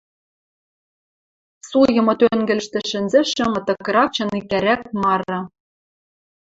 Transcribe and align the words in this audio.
Суйымы 1.69 2.13
тӧнгӹлӹштӹ 2.19 2.79
шӹнзӹшӹ 2.89 3.45
мытыкрак 3.51 4.09
чыникӓрӓк 4.15 4.81
мары 5.01 5.39